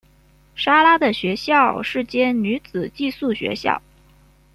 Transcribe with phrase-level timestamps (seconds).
[0.55, 3.79] 莎拉的学校是间女子寄宿学校。